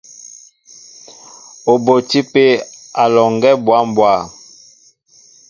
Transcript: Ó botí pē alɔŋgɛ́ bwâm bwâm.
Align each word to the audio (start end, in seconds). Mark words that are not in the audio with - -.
Ó 1.71 1.73
botí 1.85 2.19
pē 2.31 2.45
alɔŋgɛ́ 3.03 3.53
bwâm 3.65 3.87
bwâm. 3.95 4.21